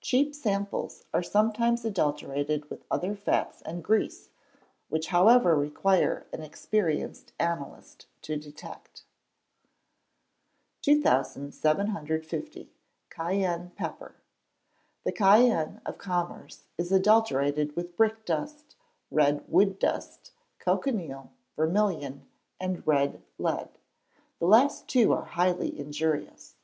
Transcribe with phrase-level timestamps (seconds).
[0.00, 4.30] Cheap samples are sometimes adulterated with other fats and grease,
[4.88, 9.02] which however require an experienced analyst to detect.
[10.82, 12.70] 2750.
[13.10, 14.14] Cayenne Pepper.
[15.02, 18.76] The cayenne of commerce is adulterated with brickdust,
[19.10, 20.30] red wood dust,
[20.60, 22.28] cochineal, vermilion,
[22.60, 23.68] and red lead.
[24.38, 26.54] The last two are highly injurious.